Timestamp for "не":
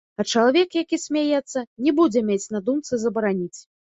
1.87-1.93